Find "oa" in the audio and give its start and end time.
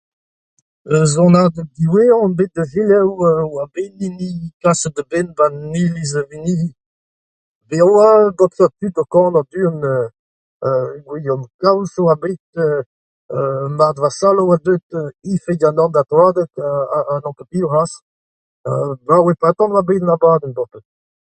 3.27-3.31, 7.93-8.09, 12.03-12.15, 14.45-14.57, 19.25-19.39